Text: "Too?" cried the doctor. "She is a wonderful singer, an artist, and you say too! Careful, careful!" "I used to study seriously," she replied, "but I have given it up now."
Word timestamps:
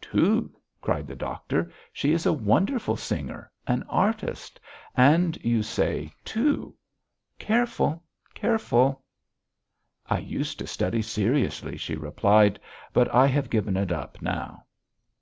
"Too?" 0.00 0.50
cried 0.80 1.06
the 1.06 1.14
doctor. 1.14 1.70
"She 1.92 2.10
is 2.10 2.26
a 2.26 2.32
wonderful 2.32 2.96
singer, 2.96 3.48
an 3.64 3.84
artist, 3.84 4.58
and 4.96 5.38
you 5.44 5.62
say 5.62 6.12
too! 6.24 6.74
Careful, 7.38 8.02
careful!" 8.34 9.04
"I 10.10 10.18
used 10.18 10.58
to 10.58 10.66
study 10.66 11.00
seriously," 11.00 11.76
she 11.76 11.94
replied, 11.94 12.58
"but 12.92 13.08
I 13.14 13.28
have 13.28 13.50
given 13.50 13.76
it 13.76 13.92
up 13.92 14.20
now." 14.20 14.64